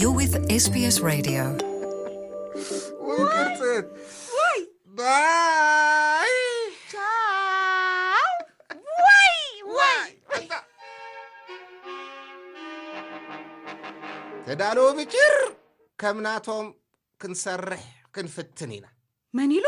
[0.00, 1.42] You're with SBS Radio.
[3.04, 3.84] Look at it.
[4.32, 4.60] Why?
[4.96, 6.28] Bye.
[14.46, 15.34] ተዳሎ ብጭር
[16.00, 16.66] ከምናቶም
[17.22, 17.84] ክንሰርሕ
[18.16, 18.86] ክንፍትን ኢና
[19.38, 19.66] መን ኢሉ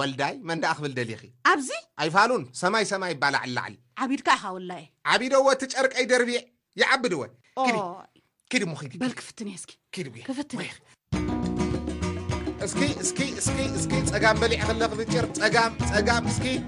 [0.00, 1.70] ወልዳይ መንዳኣ ክብል ደሊኺ ኣብዚ
[2.04, 4.84] ኣይፋሉን ሰማይ ሰማይ ይባላዕ ላዕሊ ዓቢድካ ኢኻ ወላየ
[5.14, 6.38] ዓቢዶ ወቲ ጨርቀይ ደርቢዕ
[6.82, 7.90] ይዓብድ ይዓብድወ
[8.50, 10.66] كيري مخي بالك فتني اسكي كيري وي كفتني
[12.62, 16.64] اسكي اسكي اسكي اسكي بلي بليع خلا خليتير تسقام تسقام اسكي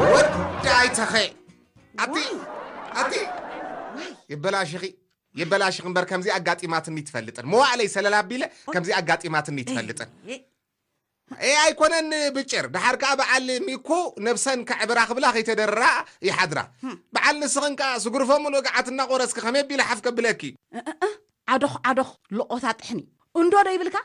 [0.00, 1.32] وداي تخي
[1.98, 2.26] أتي
[2.92, 3.28] أتي
[4.30, 4.94] يبلاش أخي
[5.34, 9.64] يبلاش مبر كمزي اقاتي ما ماتني تفلتن مو علي سلالة بيلة كمزي اقاتي أقاطي ماتني
[9.64, 10.51] تفلتن إيه، إيه.
[11.40, 13.88] ኣይኮነን ብጭር ድሓር ከዓ በዓል ሚኮ
[14.26, 15.84] ነብሰን ካዕብራ ክብላ ከይተደረራ
[16.28, 16.60] ይሓድራ
[17.14, 20.42] በዓል ንስኽን ከዓ ስጉርፎምን ወግዓት እናቆረስኪ ከመይ ቢላ ሓፍ ከብለኪ
[21.54, 23.00] ዓዶኽ ዓዶኽ ልቆታጥሕኒ
[23.42, 23.98] እንዶ ዶ ይብልካ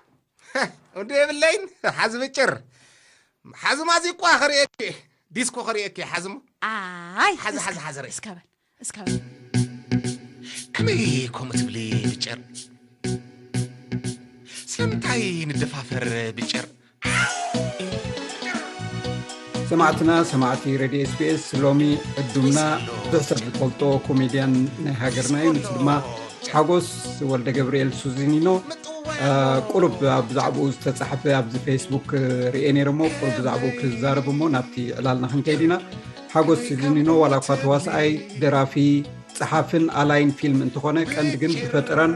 [1.00, 1.64] እንዶ የብለይን
[2.00, 2.54] ሓዚ ብጭር
[3.64, 4.86] ሓዝማ እዚ ቋ ክርእየኪ
[5.38, 6.36] ዲስኮ ክርእየኪ ሓዝሞ
[7.26, 8.46] ኣይ ሓዚ ሓዚ ሓዚ ርኢ እስከበል
[8.86, 9.18] እስከበል
[10.76, 11.04] ከመይ
[11.36, 11.78] ከምኡ ትብሊ
[12.10, 12.40] ብጭር
[14.74, 16.66] ስለምንታይ ንደፋፈር ብጭር
[19.72, 21.82] ሰማዕትና ሰማዕቲ ሬድዮ ስፔስ ሎሚ
[22.22, 22.60] ዕዱምና
[23.12, 25.90] ብእሰር ዝፈልጦ ኮሜድያን ናይ ሃገርና እዩ ንሱ ድማ
[26.54, 26.88] ሓጎስ
[27.32, 28.48] ወልደ ገብርኤል ሱዚኒኖ
[29.72, 32.08] ቁሩብ ኣብ ብዛዕባኡ ዝተፃሓፈ ኣብዚ ፌስቡክ
[32.56, 35.76] ርአ ነይሮ ሞ ቁሩብ ብዛዕባኡ ክዛረብ ሞ ናብቲ ዕላልና ክንከይድ ኢና
[36.34, 38.10] ሓጎስ ሱዚኒኖ ዋላ እኳ ተዋስኣይ
[38.44, 38.74] ደራፊ
[39.38, 42.14] ፀሓፍን ኣላይን ፊልም እንትኾነ ቀንዲ ግን ብፈጠራን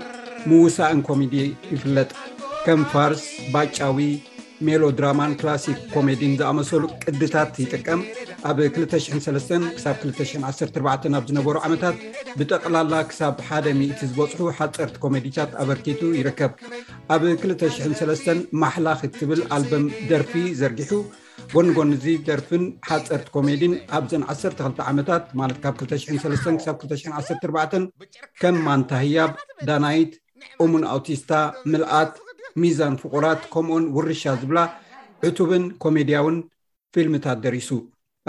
[0.50, 1.36] ምውሳእን ኮሚዲ
[1.74, 2.12] ይፍለጥ
[2.68, 4.02] ከም ፋርስ ባጫዊ
[4.68, 8.02] ሜሎድራማን ክላሲክ ኮሜዲን ዝኣመሰሉ ቅድታት ይጥቀም
[8.50, 11.98] ኣብ 203 ክሳብ 214 ኣብ ዝነበሩ ዓመታት
[12.40, 13.34] ብጠቕላላ ክሳብ
[13.80, 16.54] 100 ዝበፅሑ ሓፀርቲ ኮሜዲታት ኣበርኪቱ ይርከብ
[17.16, 20.94] ኣብ 203 ማሕላኽ እትብል ኣልበም ደርፊ ዘርጊሑ
[21.56, 28.92] ጎኒጎኒ እዚ ደርፍን ሓፀርቲ ኮሜዲን ኣብዘን 12 ዓመታት ማለት ካብ 203 ክሳብ 214 ከም ማንታ
[29.06, 29.32] ህያብ
[29.70, 30.14] ዳናይት
[30.66, 31.32] እሙን ኣውቲስታ
[31.72, 32.14] ምልኣት
[32.62, 34.60] ሚዛን ፍቁራት ከምኡኡን ውርሻ ዝብላ
[35.28, 36.38] ዕቱብን ኮሜድያውን
[36.96, 37.70] ፊልምታት ደሪሱ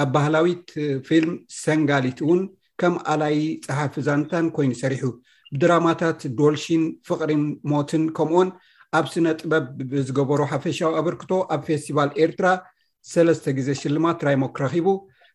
[0.03, 0.67] ኣብ ባህላዊት
[1.09, 2.43] ፊልም ሰንጋሊት እውን
[2.81, 5.05] ከም ኣላይ ፀሓፍ ዛንታን ኮይኑ ሰሪሑ
[5.55, 7.31] ብድራማታት ዶልሺን ፍቅሪ
[7.73, 8.51] ሞትን ከምኡኡን
[8.99, 12.47] ኣብ ስነ ጥበብ ብዝገበሮ ሓፈሻዊ ኣበርክቶ ኣብ ፌስቲቫል ኤርትራ
[13.13, 14.89] ሰለስተ ግዜ ሽልማ ራይሞ ክረኺቡ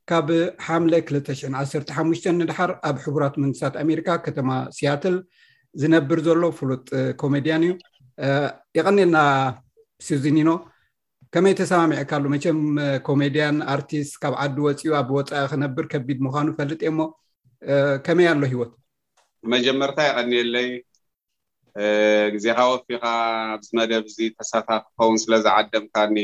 [0.10, 0.28] ካብ
[0.66, 5.16] ሓምለ 215 ንድሓር ኣብ ሕቡራት መንግስታት ኣሜሪካ ከተማ ስያትል
[5.82, 6.82] ዝነብር ዘሎ ፍሉጥ
[7.22, 7.74] ኮሜድያን እዩ
[8.78, 9.52] ይቀኒልና eh,
[10.08, 10.50] ስዚኒኖ
[11.34, 12.60] ከመይ ተሰማሚዐካሎ መቸም
[13.08, 17.00] ኮሜድያን ኣርቲስት ካብ ዓዲ ወፂኡ ኣብ ወፃኢ ክነብር ከቢድ ምዃኑ ፈልጥ እሞ
[18.06, 18.72] ከመይ ኣሎ ሂወት
[19.54, 20.70] መጀመርታ ይቀኒየለይ
[22.36, 23.04] ግዜካ ወፊካ
[23.56, 26.20] ኣብመደብ እዚ ተሳታፍ ክኸውን ስለዝዓደምካ ኒ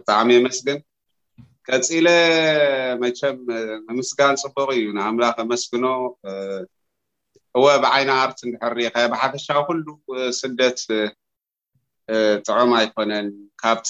[0.00, 0.80] ብጣዕሚ የመስግን
[1.68, 2.06] ከፂለ
[3.04, 3.38] መቸም
[3.86, 5.86] ብምስጋን ፅቡቅ እዩ ንኣምላኽ ኣመስግኖ
[7.58, 9.86] እወ ብዓይና ኣርቲ ንሕሪኢከ ብሓፈሻዊ ኩሉ
[10.38, 10.80] ስደት
[12.46, 13.28] ጥዑም ኣይኮነን
[13.62, 13.88] ካብቲ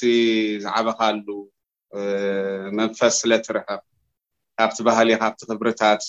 [0.64, 1.26] ዝዓበካሉ
[2.78, 3.70] መንፈስ ስለትርሕቅ
[4.60, 6.02] ካብቲ ባህሊ ካብቲ ክብርታት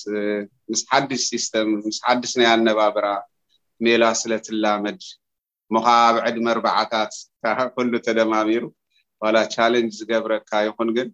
[0.72, 3.08] ምስ ሓድሽ ሲስተም ምስ ሓድሽ ናይ ኣነባብራ
[3.86, 5.02] ሜላ ስለትላመድ
[5.76, 7.14] ሞከ ብ ዕድ መርበዓታት
[7.76, 8.64] ክሉ ተደማሚሩ
[9.24, 11.10] ዋላ ቻለንጅ ዝገብረካ ይኹን ግን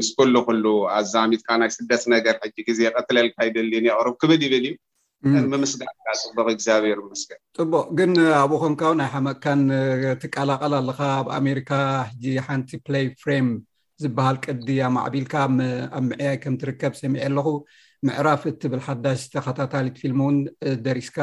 [0.00, 0.64] ምስ ኩሉ ኩሉ
[0.98, 4.74] ኣዛሚትካ ናይ ስደት ነገር ሕጂ ግዜ ቀትለልካ ይደልን ቅርብ ክብል ይብል እዩ
[5.24, 5.90] ብምስጋዕ
[6.34, 8.12] ፅቡቅ እግዚኣብሔር ምስጋዕ ፅቡቅ ግን
[8.44, 9.60] ኣብኡኮንካው ናይ ሓመቅካን
[10.22, 11.70] ትቀላቀል ኣለካ ኣብ ኣሜሪካ
[12.08, 13.48] ሕጂ ሓንቲ ፕለይ ፍሬም
[14.02, 15.34] ዝበሃል ቅዲ ኣማዕቢልካ
[15.96, 17.46] ኣብ ምዕያይ ከም ትርከብ ሰሚዐ ኣለኹ
[18.06, 20.36] ምዕራፍ እትብል ሓዳሽ ተኸታታሊት ፊልም እውን
[20.86, 21.18] ደሪስካ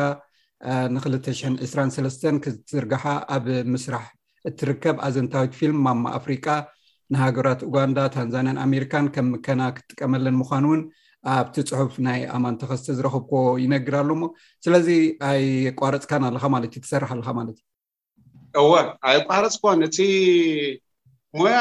[0.95, 3.03] ን223 ክትዝርግሓ
[3.37, 4.05] ኣብ ምስራሕ
[4.49, 6.47] እትርከብ ኣዘንታዊት ፊልም ማማ ኣፍሪቃ
[7.13, 10.81] ንሃገራት ኡጋንዳ ታንዛንያን ኣሜሪካን ከም ምከና ክትጥቀመለን ምኳኑ እውን
[11.31, 13.33] ኣብቲ ፅሑፍ ናይ ኣማንተከስተ ዝረክብኮ
[13.63, 14.23] ይነግር ኣሎ ሞ
[14.65, 14.87] ስለዚ
[15.29, 15.43] ኣይ
[15.81, 17.65] ቋርፅካን ኣለካ ማለት እዩ ትሰርሓ ኣለካ ማለት እዩ
[18.63, 18.71] እወ
[19.09, 19.97] ኣይ ቋረፂ ኮን እቲ
[21.39, 21.59] ሞያ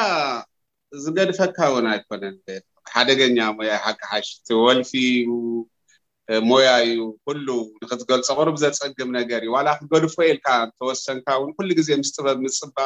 [1.02, 2.36] ዝገድፈካ እውን ኣይኮነን
[2.94, 4.90] ሓደገኛ ሞያ ሓጊሓሽቲ ወልፊ
[5.28, 5.30] ዩ
[6.50, 7.46] ሞያ እዩ ኩሉ
[7.84, 10.48] ንክትገልፀ ቅሩ ብዘፀግም ነገር እዩ ዋላ ክገድፎ ኢልካ
[10.78, 12.78] ተወሰንካ እውን ኩሉ ግዜ ምስ ጥበብ ምስፅባ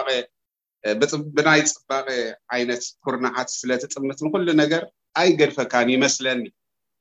[1.36, 2.08] ብናይ ፅባቐ
[2.56, 4.82] ዓይነት ኩርናዓት ስለትጥምት ንኩሉ ነገር
[5.22, 6.44] ኣይገድፈካን ይመስለኒ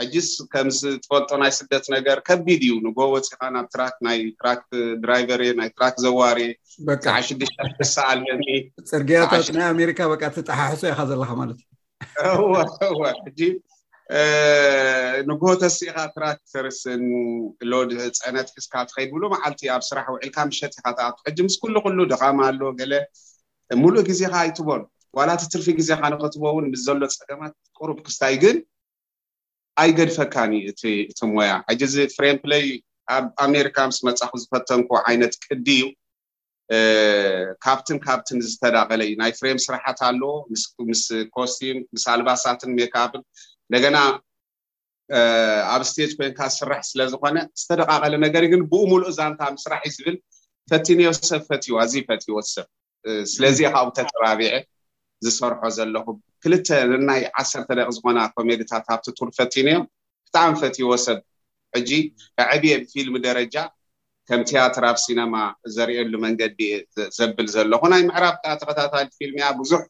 [0.01, 4.61] ሕጂስ ከምዚ ትፈልጦ ናይ ስደት ነገር ከቢድ እዩ ንጎ ወፂኻ ናብ ትራክ ናይ ትራክ
[5.03, 6.39] ድራይቨር ናይ ትራክ ዘዋሪ
[7.05, 8.43] ከዓ ሽዱሽተ ክሳ ኣለኒ
[8.93, 11.59] ፅርግያታት ናይ ኣሜሪካ በቃ ትጠሓሕሶ ኢኻ ዘለካ ማለት
[12.31, 13.41] እዩ እወ ሕጂ
[15.29, 17.05] ንጎ ተሲኢኻ ትራክ ትርስን
[17.71, 21.75] ሎድ ፀዕነት ሒዝካ ትኸይድ ብሉ መዓልቲ ኣብ ስራሕ ውዒልካ ምሸት ኢካ ተኣቱ ሕጂ ምስ ኩሉ
[21.85, 22.93] ኩሉ ድኻማ ኣሎ ገለ
[23.83, 24.83] ሙሉእ ግዜካ ኣይትቦን
[25.19, 28.55] ዋላ እቲ ትርፊ ግዜካ ንክትቦ እውን ምስ ዘሎ ፀገማት ቁሩብ ክስታይ ግን
[29.81, 30.81] ኣይ ገድፈካኒ እቲ
[31.33, 32.65] ሞያ ዓጂእዚ ፍሬም ፕለይ
[33.15, 35.67] ኣብ ኣሜሪካ ምስ መፅኪ ዝፈተንኩ ዓይነት ቅዲ
[36.75, 40.31] እዩ ካብትን ካብትን ዝተዳቀለ እዩ ናይ ፍሬም ስራሕት ኣለዎ
[40.91, 41.03] ምስ
[41.37, 43.23] ኮስቲም ምስ ኣልባሳትን ሜካፍን
[43.67, 43.97] እንደገና
[45.73, 50.15] ኣብ ስቴጅ ኮይንካ ዝስራሕ ስለዝኮነ ዝተደቃቀለ ነገርግን ብኡ ምሉእ እዛንታ ምስራሕእዩ ዝብል
[50.71, 52.67] ፈቲንዮ ሰብ ፈትዎ ኣዝ ፈትወትሰብ
[53.33, 54.53] ስለዚ ካብ ተተራቢዐ
[55.25, 56.05] ዝሰርሖ ዘለኹ
[56.45, 56.69] ክልተ
[57.09, 59.83] ናይ ዓሰርተ ደቂ ዝኮና ኮሜዲታት ኣብቲ ቱር ፈቲን እዮም
[60.25, 61.19] ብጣዕሚ ፈትይዎ ሰብ
[61.75, 61.89] ሕጂ
[62.55, 63.55] ዕብየ ብፊልሚ ደረጃ
[64.29, 65.33] ከም ቲያትር ኣብ ሲነማ
[65.75, 66.59] ዘርእየሉ መንገዲ
[67.17, 69.81] ዘብል ዘለኹ ናይ ምዕራብ ከዓ ተከታታሊ ፊልም እያ ብዙሕ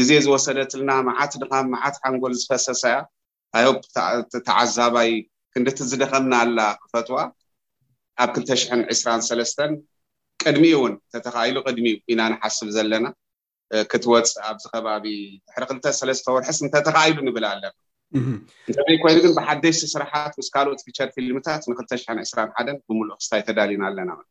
[0.00, 2.98] ግዜ ዝወሰደትልና መዓት ድኻም መዓት ሓንጎል ዝፈሰሰ እያ
[3.60, 3.78] ኣይሆፕ
[4.48, 5.10] ተዓዛባይ
[5.54, 7.18] ክንድቲ ዝደኸምና ኣላ ክፈትዋ
[8.24, 9.64] ኣብ 223
[10.44, 13.06] ቅድሚ እውን ተተካኢሉ ቅድሚ ኢና ንሓስብ ዘለና
[13.72, 17.72] كتوت اب كبابي حرق انت سلسة فور حس انت تقايب انه بلا لا
[18.16, 18.50] انت
[18.88, 23.16] بي كويس قلت بحديش تشرحات وسكالو تفيتشر في المتات من خلتش عن عسران حدا بمولو
[23.16, 24.22] خستاي تدالينا لنا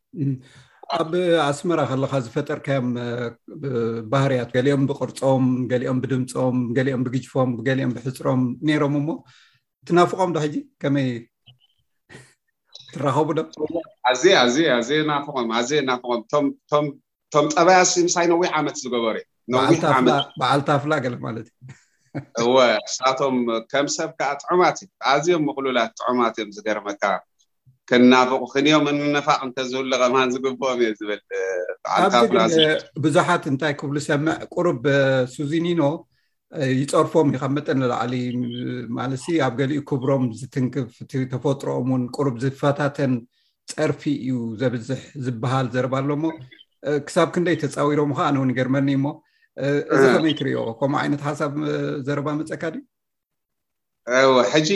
[0.92, 2.94] اب اسمرا خل خاز فتر كام
[4.10, 9.26] بهريات قاليهم بقرصوم قاليهم بدمصوم قاليهم بجفوم قاليهم بحصروم نيرو مومو
[9.86, 11.30] تنافقهم ده حجي كمي
[12.94, 13.50] تراهو بدا
[14.12, 17.00] ازي ازي ازي نافقهم ازي نافقهم توم توم
[17.32, 21.52] تم طبعا سمساي نوي عامت زغوري نوي عامت بعلت افلاق لك مالتي
[22.40, 27.20] هو ساتهم كم سب كات عماتي عازيهم مقلولات عماتي مزغرمكا
[27.90, 31.20] كنا فوق خنيوم من نفع آه، آه، انت زول لغه ما نزغبهم يزبل
[31.86, 36.06] بعلت افلاق بزحات انت كبل سما قرب آه، سوزينينو
[36.82, 38.14] ይፀርፎም ይከመጠን ንላዕሊ
[38.98, 43.12] ማለሲ ኣብ ገሊኡ ክብሮም ዝትንክፍ እቲ ተፈጥሮኦም ውን ቁሩብ ዝፈታተን
[43.74, 44.32] ፀርፊ እዩ
[44.62, 45.68] ዘብዝሕ ዝበሃል
[47.08, 49.08] ክሳብ ክንደይ ተፃዊሮም ከ ኣነውን ገርመኒ እሞ
[49.94, 51.52] እዚ ከመይ ትሪኦ ከምኡ ዓይነት ሓሳብ
[52.08, 52.84] ዘረባ መፀካ ድዩ
[54.52, 54.70] ሕጂ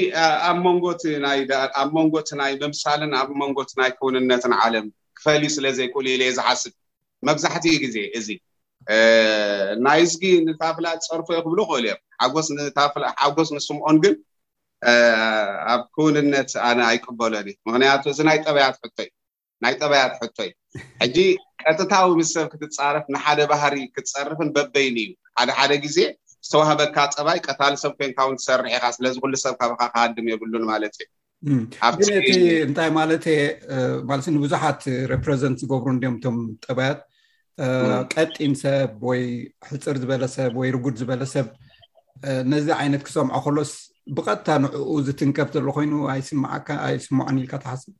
[0.50, 1.39] ኣብ መንጎት ናይ
[1.81, 4.88] ኣብ መንጎት ናይ ምምሳልን ኣብ መንጎት ናይ ክውንነትን ዓለም
[5.19, 6.73] ክፈልዩ ስለዘይክእሉ ኢለ ዝሓስብ
[7.27, 8.27] መብዛሕትኡ ግዜ እዚ
[9.88, 12.00] ናይ ዝጊ ንታፍላ ፀርፎ ይክብሉ ክእሉ እዮም
[13.23, 14.15] ሓጎስ ንስምዖን ግን
[15.73, 19.11] ኣብ ክውንነት ኣነ ኣይቅበሎን እዩ ምክንያቱ እዚ ናይ ጠበያት ሕቶ እዩ
[19.65, 20.51] ናይ ጠበያት ሕቶ እዩ
[21.03, 21.17] ሕጂ
[21.68, 25.98] ቀጥታዊ ምስ ሰብ ክትፃረፍ ንሓደ ባህሪ ክትፀርፍን በበይኒ እዩ ሓደ ሓደ ግዜ
[26.48, 30.95] ዝተዋህበካ ፀባይ ቀታሊ ሰብ ኮይንካ ውን ትሰርሕ ኢካ ስለዚ ኩሉ ሰብ ካብካ ክሃድም የብሉን ማለት
[31.00, 31.10] እዩ
[32.01, 32.30] ግንቲ
[32.68, 33.39] እንታይ ማለትየ
[34.10, 34.81] ማለ ንቡዙሓት
[35.13, 36.38] ረፕረዘንት ዝገብሩ ኦም እቶም
[36.68, 37.00] ጠባያት
[38.13, 39.24] ቀጢን ሰብ ወይ
[39.71, 41.50] ሕፅር ዝበለ ሰብ ወይ ርጉድ ዝበለ ሰብ
[42.51, 43.74] ነዚ ዓይነት ክሰምዖ ከሎስ
[44.15, 47.94] ብቀጥታ ንዕኡ ዝትንከፍ ዘሎ ኮይኑ ኣስኣይስምዖኒኢልካ ተሓስብ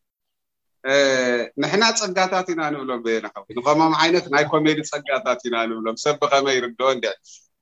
[1.62, 6.88] ንሕና ፀጋታት ኢና ንብሎም ብየናከብ ንከሞም ዓይነት ናይ ኮሜዲ ፀጋታት ኢና ንብሎም ሰብ ብከመይ ይርድኦ
[6.96, 7.06] እንዲ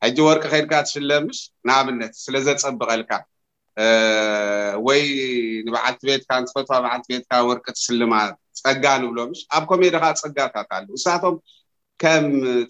[0.06, 3.12] ሕጂ ወርቂ ከይድካ ትሽለምሽ ንኣብነት ስለዘፀብቀልካ
[4.88, 5.02] ወይ
[5.68, 8.14] ንበዓልቲ ቤትካ ንትፈትዋ በዓልቲ ቤትካ ወርቂ ትስልማ
[8.64, 11.38] ፀጋ ንብሎምሽ ኣብ ኮሜዲ ከዓ ፀጋታት ኣሉ ንሳቶም
[12.04, 12.26] ከም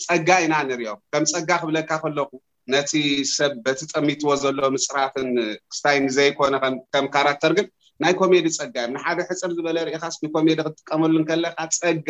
[0.06, 2.32] ፀጋ ኢና ንሪኦም ከም ፀጋ ክብለካ ከለኩ
[2.74, 2.92] ነቲ
[3.36, 5.30] ሰብ በቲ ጠሚትዎ ዘሎ ምፅራትን
[5.72, 6.54] ክስታይ ንዘይኮነ
[6.94, 7.68] ከም ካራክተር ግን
[8.04, 12.10] ናይ ኮሜዲ ፀጋ እዮ ንሓደ ሕፅር ዝበለ ሪኢካ ስ ኮሜድ ክትጥቀመሉንከለካ ፀጋ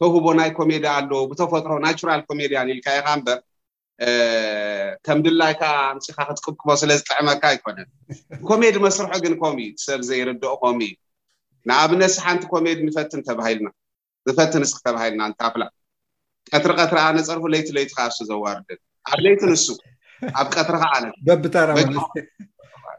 [0.00, 3.38] ተህቦ ናይ ኮሜድ ኣለዉ ብተፈጥሮ ናራል ኮሜድንኢልካ ኢካ በር
[5.06, 7.88] ከም ድላይ ከዓ ኣንፅካ ክትቅብቅቦ ስለዝጥዕመካ ኣይኮነን
[8.50, 10.94] ኮሜድ መስርሑ ግን ከምእዩ ሰብ ዘይርድእ ከም እዩ
[11.70, 13.68] ንኣብነትስ ሓንቲ ኮሜድ ንፈትን ተባልና
[14.30, 15.62] ንፈትን ንስ ተባሂልና ንታፍላ
[16.52, 18.80] ቀትሪቀትሪ ኣነፀርፉ ለይቲ ለቲካ ንሱ ዘዋርድን
[19.12, 19.66] ኣብ ለይቲ ንሱ
[20.40, 21.04] ኣብ ቀትሪካ ኣነ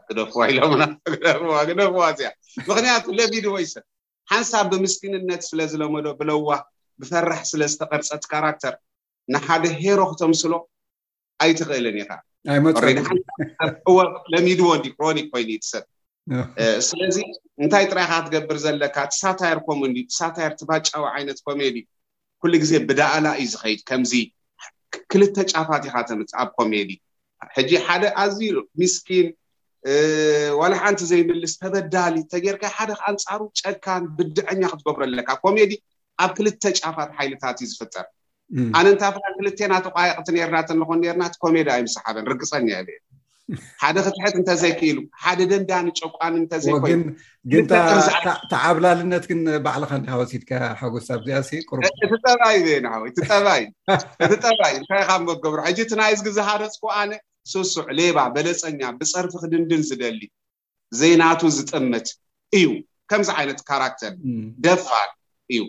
[0.08, 3.84] ክደዋኢዋደዋ እዚምክንያቱ ለሚድዎ ይሰብ
[4.32, 6.48] ሓንሳብ ብምስኪንነት ስለ ዝለመዶ ብለዋ
[7.00, 8.74] ብፈራሕ ስለዝተቀርፀት ካራክተር
[9.32, 10.52] ንሓደ ሄሮ ክተምስሎ
[11.44, 12.10] ኣይትኽእልን ኢኻ
[14.32, 15.84] ለሚድዎ ክሮኒክ ኮይኑእዩ ትሰብ
[16.88, 17.16] ስለዚ
[17.62, 21.76] እንታይ ጥራይካ ትገብር ዘለካ ቲሳታይር ም ሳታይር ትባጫዊ ዓይነት ኮሜዲ
[22.42, 24.12] ኩሉ ግዜ ብዳእላ እዩ ዝኸይድ ከምዚ
[25.12, 26.90] ክልተ ጫፋት ኢካቶምት ኣብ ኮሜዲ
[27.56, 29.26] ሕጂ ሓደ ኣዝዩ ምስኪን
[30.60, 35.70] ዋላ ሓንቲ ዘይምልስ ተበዳሊ ተጌይርካ ሓደ ከ ኣንፃሩ ጨካን ብድዐኛ ክትገብረ ኣለካ ኮሜዲ
[36.24, 38.06] ኣብ ክልተ ጫፋት ሓይልታት እዩ ዝፍጥር
[38.78, 40.56] ኣነ እንታፍ ክል ናተቋየቅቲ ርና
[40.88, 42.68] ኮ ርና ኮሜድ ኣይምሰሓበን ርግፀኛ
[43.82, 55.70] ሓደ ክትሕት እተዘይክኢሉ ሓደ ደንነጨቁን እዘይኮይዩግንተዓብላልነት ግን ባዕልካ ሃወሲድካ ሓጎስ ብዚኣእጠባዩ ዘናወጠባዩጠባእዩ ይካ መትገብሮ ሕ
[55.96, 57.10] እናይ ግ ዝሃረፅኣነ
[57.52, 60.20] ስሱዕ ሌባ በለፀኛ ብፀርፊ ክድንድን ዝደሊ
[61.00, 62.06] ዜናቱ ዝጥምት
[62.58, 62.68] እዩ
[63.10, 64.12] ከምዚ ዓይነት ካራክተር
[64.64, 65.10] ደፋል
[65.54, 65.62] እዩ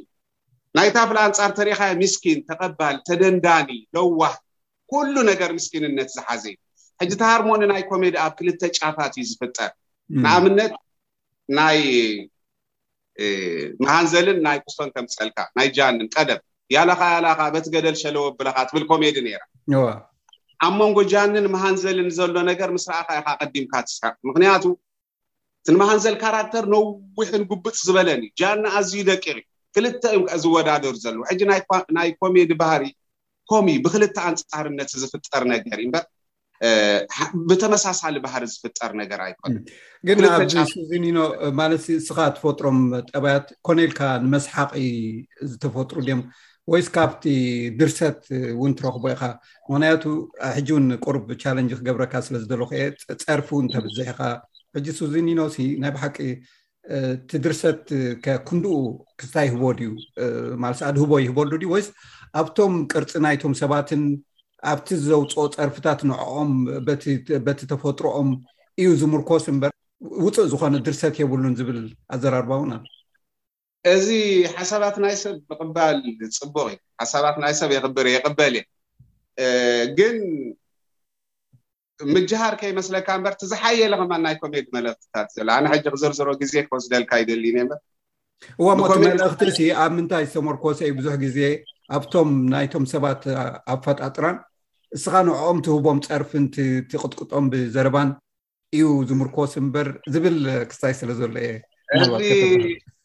[0.78, 4.34] ናይ ታፍሊ ኣንፃር ተሪካዊ ምስኪን ተቀባል ተደንዳኒ ለዋህ
[4.92, 6.56] ኩሉ ነገር ምስኪንነት ዝሓዘ ዩ
[7.02, 9.72] ሕጂ ተሃርሞን ናይ ኮሜድ ኣብ ክልተ ጫፋት እዩ ዝፍጠር
[10.24, 10.74] ንኣብነት
[11.60, 11.80] ናይ
[13.84, 16.42] መሃንዘልን ናይ ክስቶን ከምልካ ናይ ጃንን ቀደብ
[16.76, 19.42] ያላካ ያላካ በትገደል ሸለዎ ብልካ ትብል ኮሜዲ ነይራ
[20.66, 24.64] ኣብ መንጎ ጃን ንመሃንዘል ንዘሎ ነገር ምስ ራእካ ኢካ ቀዲምካ ትስሕቅ ምክንያቱ
[25.70, 29.26] እ ንመሃንዘል ካራክተር ነዊሕን ጉቡፅ ዝበለኒ ዩ ጃን ኣዝዩ ደቂ
[29.76, 31.40] ክልተ እዮም ከ ዝወዳደሩ ዘለዉ ሕጂ
[31.98, 32.84] ናይ ኮሜድ ባህሪ
[33.52, 39.62] ኮሚዩ ብክልተ ኣንፅታርነት ዝፍጠር ነገር እዩበብተመሳሳሊ ባህሪ ዝፍጠር ነገር ኣይኮንን
[40.08, 41.18] ግንኣስዚንኖ
[41.60, 41.72] ማለ
[42.02, 42.80] እስኻ ትፈጥሮም
[43.12, 44.74] ጠባያት ኮነኢልካ ንመስሓቂ
[45.52, 46.24] ዝተፈጥሩ ድዮም
[46.72, 47.24] ወይስ ካብቲ
[47.80, 48.20] ድርሰት
[48.54, 49.22] እውን ትረኽቦ ኢካ
[49.68, 50.04] ምክንያቱ
[50.56, 52.86] ሕጂእውን ቁርብ ቻለንጂ ክገብረካ ስለዝደለኩ እየ
[53.22, 54.20] ፀርፊ እንተብዝሕ ኢካ
[54.76, 56.18] ሕጂ ስዚኒኖሲ ናይ ብሓቂ
[56.98, 57.84] እቲ ድርሰት
[58.50, 58.74] ክንድኡ
[59.20, 59.90] ክስታይ ህቦ ድዩ
[60.66, 61.88] ማለኣድ ህቦ ይህበሉ ድዩ ወይስ
[62.42, 64.04] ኣብቶም ቅርፂ ናይቶም ሰባትን
[64.74, 66.52] ኣብቲ ዘውፅኦ ፀርፍታት ንዕኦም
[67.48, 68.30] በቲ ተፈጥሮኦም
[68.82, 69.72] እዩ ዝምርኮስ እምበር
[70.26, 71.82] ውፅእ ዝኮነ ድርሰት የብሉን ዝብል
[72.16, 72.80] ኣዘራርባ እውን ኣ
[73.94, 74.08] እዚ
[74.56, 75.98] ሓሳባት ናይ ሰብ ምቕባል
[76.40, 78.64] ፅቡቕ እዩ ሓሳባት ናይ ሰብ የቕብር የቕበል እየ
[79.98, 80.16] ግን
[82.16, 87.58] ምጅሃር ከይመስለካ እምበር ትዝሓየለ ከማ ናይ ኮሜድ መልእክትታት ዘሎ ኣነ ሕጂ ክዝርዝሮ ግዜ ክወስደልካ ይደሊን
[87.62, 87.80] እምበር
[88.60, 91.40] እዋ ሞቲ መልእኽቲ እዚ ኣብ ምንታይ ዝተመርኮሰ እዩ ብዙሕ ግዜ
[91.98, 93.22] ኣብቶም ናይቶም ሰባት
[93.76, 94.38] ኣፈጣጥራን
[94.98, 96.46] እስኻ ንዕኦም ትህቦም ፀርፍን
[96.92, 98.10] ትቕጥቅጦም ብዘረባን
[98.76, 100.38] እዩ ዝምርኮስ እምበር ዝብል
[100.70, 101.52] ክስታይ ስለ ዘሎ እየ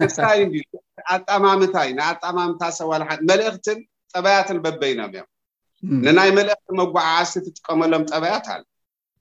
[0.04, 3.78] እዚይኣጣማምታ ንኣጣማምታ ሰዋልሓመልእኽትን
[4.12, 5.26] ጠበያትን በበይኖም እዮም
[6.04, 8.62] ንናይ መልእኽቲ መጓዓዓዝ ትጥቀመሎም ጠበያት ኣል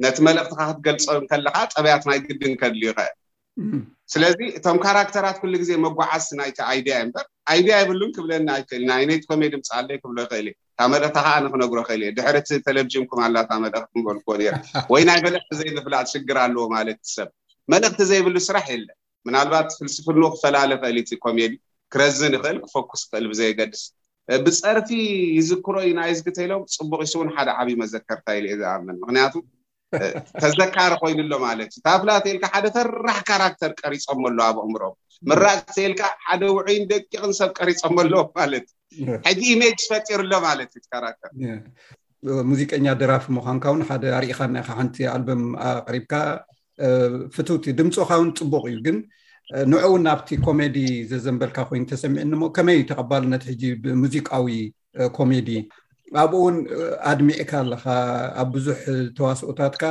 [0.03, 3.15] ነቲ መልእክትካ ክትገልፀ ከለካ ጠበያት ማይ ግድን ከድል ይክእል
[4.13, 8.46] ስለዚ እቶም ካራክተራት ኩሉ ግዜ መጓዓዝ ናይቲ ይድያ በር ኣይድያ የብሉን ክብለኒ
[8.88, 13.91] ልይነ ኮመይ ድምፃ ኣለ ክብሎ ይክእል እዩ ካብ መልእክትከዓንክነግሮ ክእል እየ ድሕርቲ ቴለቭዥምኩም ኣላ መልእክቲ
[14.01, 14.32] ንበልክዎ
[14.94, 17.30] ወይ ናይ መልእክቲ ዘይምፍላእ ትሽግር ኣለዎ ማለት ሰብ
[17.74, 18.98] መልእክቲ ዘይብሉ ስራሕ የለን
[19.28, 21.54] ምናልባት ፍልስፍል ን ክፈላለዩ ክእልቲ ኮሜዲ
[21.94, 23.82] ክረዝ ይክእል ክፈኩስ ክእል ብዘየገድስ
[24.46, 24.90] ብፀርፊ
[25.38, 29.34] ይዝክሮ ዩ ናእዝክ ተይሎም ፅቡቅ ሱእውን ሓደ ዓብይ መዘከርታ ኢ የ ዝኣምን ምክንያቱ
[30.42, 34.94] ተዘካሪ ኮይኑሎ ማለት እዩ ታፍላተልካ ሓደ ተራሕ ካራክተር ቀሪፆም ኣሎ ኣብ ኣእምሮም
[35.30, 38.68] ምራቅ ተልካ ሓደ ውዕይን ደቂቅንሰብ ቀሪፆም ኣሎ ማለት
[39.00, 41.16] እዩ ሕዚ ኢሜጅ ዝፈጢሩኣሎ ማለት እዩራር
[42.51, 46.13] ሙዚቀኛ ድራፍ ምዃንካ እውን ሓደ ኣርኢካ ናካ ሓንቲ ኣልብም ኣቅሪብካ
[47.36, 48.98] ፍትውቲ ድምፆ ኻውን ፅቡቕ እዩ ግን
[49.72, 50.78] ንዑ እውን ናብቲ ኮሜዲ
[51.12, 54.48] ዘዘንበልካ ኮይኑ ተሰሚዐኒ ሞ ከመይ ተቐባልነት ሕጂ ብሙዚቃዊ
[55.18, 55.50] ኮሜዲ
[56.24, 56.58] ኣብኡ እውን
[57.12, 57.86] ኣድሚዕካ ኣለካ
[58.42, 58.80] ኣብ ብዙሕ
[59.18, 59.84] ተዋስኦታትካ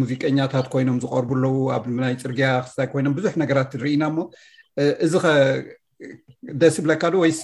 [0.00, 4.18] ሙዚቀኛታት ኮይኖም ዝቐርቡ ኣለው ኣብ ናይ ፅርግያ ክስታይ ኮይኖም ብዙሕ ነገራት ትርኢና እሞ
[5.06, 5.26] እዚ ኸ
[6.60, 7.40] ደስ ዝብለካ ዶ ወይስ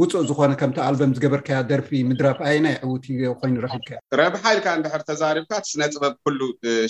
[0.00, 3.04] ውፁእ ዝኮነ ከምቲ ኣልበም ዝገበርከያ ደርፊ ምድራፍ ኣይ ናይ ዕውት
[3.40, 6.40] ኮይኑ ረኪብከዮ ረብሓኢልካ እንድሕር ተዛሪብካ ቲስነ ጥበብ ኩሉ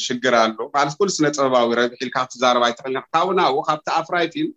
[0.06, 4.49] ሽግር ኣሎ ማለት ኩሉ ስነ ጥበባዊ ረብሒኢልካ ክትዛረባይተክል ካብናው ካብቲ ኣፍራይቲን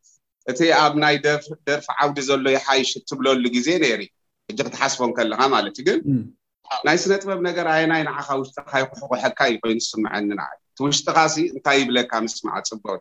[0.54, 4.04] እቲ ኣብ ናይ ደርፊ ዓውዲ ዘሎ ይሓይሽ ትብለሉ ግዜ ነይር
[4.52, 9.80] እጂ ክትሓስቦም ከለካ ማለት እዩ ግንናይ ስነ ጥበብ ነገር ኣይናይ ንዓካ ውሽጢካ ይኩሑቁሕካ እዩ ኮይኑ
[9.86, 11.18] ዝስምዐኒ ን እቲ ውሽጢካ
[11.56, 13.00] እንታይ ይብለካ ምስማዓ ፅበብ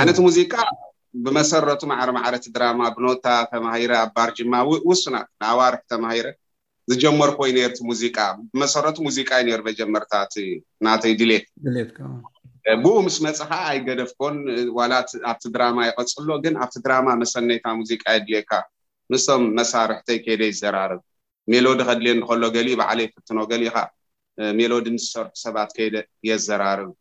[0.00, 0.54] ኣነቲ ሙዚቃ
[1.24, 4.54] ብመሰረቱ ማዕረማዕረቲ ድራማ ብኖታ ተማሂረ ኣባርጅማ
[4.90, 6.26] ውስናት ንኣዋርሒ ተማሂረ
[6.90, 8.16] ዝጀመርኮይ ነርቲ ሙዚቃ
[8.52, 10.46] ብመሰረቱ ሙዚቃይ ነር በጀመርታትዩ
[10.86, 11.46] ናተ ይድልት
[12.84, 14.36] ብኡ ምስ መፅካ ኣይገደፍኮን
[14.78, 18.52] ዋላት ኣብቲ ድራማ ይቀፅሎ ግን ኣብቲ ድራማ መሰነይታ ሙዚቃ የድሌካ
[19.12, 21.00] ንስቶም መሳርሕተይ ከይደ ይዘራርብ
[21.52, 23.78] ሜሎዲ ከድል እንከሎ ገሊእ በዕለ ይፍትኖ ገሊእ ካ
[24.60, 25.96] ሜሎዲ ንስሰርሑ ሰባት ከይደ
[26.30, 26.92] የዘራርብ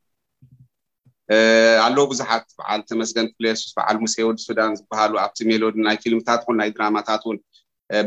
[1.86, 6.70] ኣለዉ ቡዙሓት በዓል ተመስገን ሌሱ በዓል ሙስወድ ሱዳን ዝበሃሉ ኣብቲ ሜሎዲ ናይ ፊልምታት ን ናይ
[6.78, 7.38] ድራማታት እውን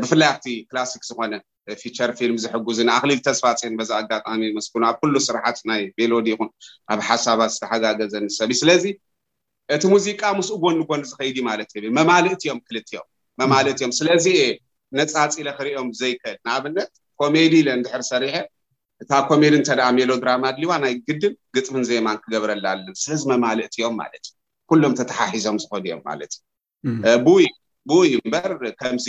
[0.01, 1.33] ብፍላይ ኣቲ ክላሲክ ዝኮነ
[1.81, 6.49] ፊቸር ፊልም ዝሕጉዙ ንኣኽሊል ተስፋፅን በዛ ኣጋጣሚ መስግኑ ኣብ ኩሉ ስራሓት ናይ ሜሎዲ ይኹን
[6.93, 8.85] ኣብ ሓሳባት ዝተሓጋገዘኒሰብ እ ስለዚ
[9.75, 13.07] እቲ ሙዚቃ ምስኡ ጎኒጎኒ ዝከይዲ ማለት ብል መማልእትእዮም ክልዮም
[13.41, 14.27] መማልእት እዮም ስለዚ
[14.99, 18.33] ነፃፂለ ክሪኦም ዘይከድ ንኣብነት ኮሜዲ ለንድሕር ሰሪሐ
[19.03, 24.23] እታ ኮሜድ እንተ ሜሎድራማ ድልዋ ናይ ግድን ግጥምን ዜማን ክገብረላ ኣለን ስለዚ ማለት እዮም ማለት
[24.29, 24.33] እዩ
[24.69, 26.31] ኩሎም ተተሓሒዞም ዝኮኑ እዮም ማለት
[27.13, 27.35] እዩ
[27.91, 29.07] ብይ እምበር ከምዚ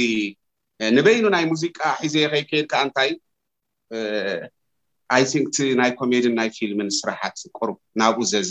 [0.96, 3.10] ንበይኑ ናይ ሙዚቃ ሒዘ ከይከይድ ከዓ እንታይ
[5.16, 5.48] ኣይ ቲንክ
[5.80, 8.50] ናይ ኮሜድን ናይ ፊልምን ስራሓት ቁርብ ናብኡ ዘዜ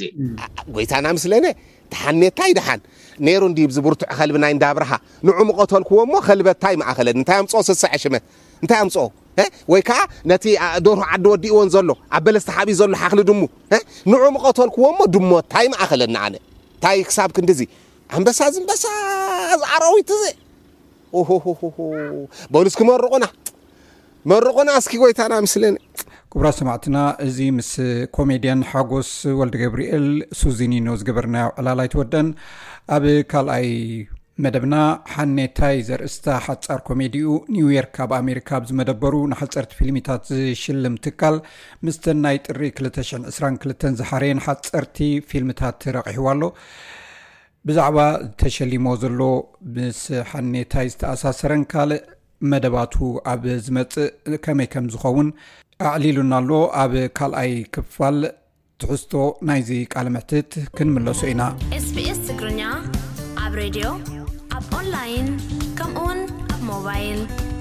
[0.78, 1.46] ጎይታና ምስለነ
[1.94, 2.82] ተሓኔታ ይድሓን
[3.28, 4.92] ነይሩ እንዲ ብዝብርቱዕ ከልቢ ናይ እንዳብርሃ
[5.28, 8.16] ንዑ ምቐተልክዎ እሞ ከልበታ ይማኣኸለኒ እንታይ ኣምፅኦ ስሳዕ ሽመ
[8.64, 9.06] እንታይ ኣምፅኦ
[9.72, 10.46] ወይ ከዓ ነቲ
[10.86, 13.42] ደርሁ ዓዲ ወዲእዎን ዘሎ ኣብ በለስ ተሓቢኡ ዘሎ ሓኽሊ ድሙ
[14.12, 16.36] ንዑ ምቐተልክዎ እሞ ድሞ እንታይ ማኣኸለኒ ኣነ
[16.70, 17.60] እንታይ ክሳብ ክንዲዚ
[18.18, 18.84] ኣንበሳ ዝንበሳ
[19.62, 20.26] ዝዓራዊት እዚ
[22.54, 23.26] በሉስ ክመርቑና
[24.32, 25.76] መርቑና እስኪ ጎይታና ምስለኒ
[26.32, 27.72] ክቡራት ሰማዕትና እዚ ምስ
[28.18, 30.08] ኮሜድያን ሓጎስ ወልዲ ገብርኤል
[30.42, 32.30] ሱዚኒኖ ዝገበርናዮ ዕላላይ ትወደን
[32.96, 33.04] ኣብ
[33.34, 33.68] ካልኣይ
[34.44, 34.76] መደብና
[35.14, 41.36] ሓኔታይ ዘርእስታ ሓፃር ኮሜዲኡ ኒውዮርክ ኣብ ኣሜሪካ ኣብ ዝመደበሩ ንሓፀርቲ ፊልሚታት ዝሽልም ትካል
[41.86, 44.98] ምስተን ናይ ጥሪ 222 ዝሓረየን ሓፀርቲ
[45.30, 46.44] ፊልምታት ረቂሕዋ ኣሎ
[47.70, 47.98] ብዛዕባ
[48.42, 49.20] ተሸሊሞ ዘሎ
[49.78, 50.02] ምስ
[50.34, 52.04] ሓኔታይ ዝተኣሳሰረን ካልእ
[52.52, 52.96] መደባቱ
[53.34, 54.08] ኣብ ዝመፅእ
[54.46, 55.30] ከመይ ከም ዝኸውን
[55.94, 56.52] ኣዕሊሉና ኣሎ
[56.84, 58.20] ኣብ ካልኣይ ክፋል
[58.84, 59.14] ትሕዝቶ
[59.50, 61.44] ናይዚ ቃለ ምሕትት ክንምለሱ ኢና
[61.88, 62.62] ስስ ትግርኛ
[63.46, 63.86] ኣብ ሬድዮ
[64.58, 65.38] ab online,
[65.76, 67.57] come on, ab mobile.